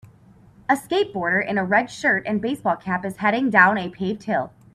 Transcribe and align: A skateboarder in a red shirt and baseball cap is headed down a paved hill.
A 0.67 0.73
skateboarder 0.75 1.47
in 1.47 1.59
a 1.59 1.63
red 1.63 1.91
shirt 1.91 2.23
and 2.25 2.41
baseball 2.41 2.75
cap 2.75 3.05
is 3.05 3.17
headed 3.17 3.51
down 3.51 3.77
a 3.77 3.87
paved 3.89 4.23
hill. 4.23 4.51